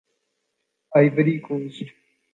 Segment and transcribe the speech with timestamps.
[0.91, 1.87] Ivory Coast